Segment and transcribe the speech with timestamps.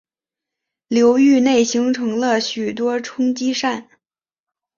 [0.87, 3.87] 流域内形成了许多冲积扇。